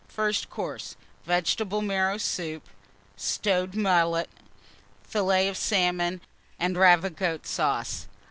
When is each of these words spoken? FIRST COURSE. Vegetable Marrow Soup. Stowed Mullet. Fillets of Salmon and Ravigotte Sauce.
FIRST 0.07 0.49
COURSE. 0.49 0.95
Vegetable 1.25 1.83
Marrow 1.83 2.17
Soup. 2.17 2.63
Stowed 3.15 3.75
Mullet. 3.75 4.31
Fillets 5.03 5.47
of 5.51 5.57
Salmon 5.57 6.21
and 6.57 6.75
Ravigotte 6.75 7.45
Sauce. 7.45 8.07